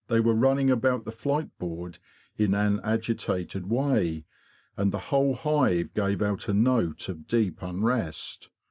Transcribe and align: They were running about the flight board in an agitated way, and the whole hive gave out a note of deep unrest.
They 0.07 0.19
were 0.19 0.33
running 0.33 0.71
about 0.71 1.05
the 1.05 1.11
flight 1.11 1.55
board 1.59 1.99
in 2.35 2.55
an 2.55 2.79
agitated 2.83 3.67
way, 3.69 4.25
and 4.75 4.91
the 4.91 4.97
whole 5.13 5.35
hive 5.35 5.93
gave 5.93 6.23
out 6.23 6.49
a 6.49 6.55
note 6.55 7.07
of 7.07 7.27
deep 7.27 7.61
unrest. 7.61 8.49